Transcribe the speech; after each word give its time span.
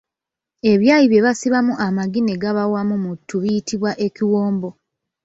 Ebyayi 0.71 1.05
bye 1.11 1.25
basibamu 1.25 1.73
amagi 1.85 2.21
ne 2.23 2.35
gaba 2.41 2.63
wamu 2.73 2.95
mu 3.03 3.11
ttu 3.17 3.35
biyitibwa 3.43 3.91
ekiwombo 4.05 4.69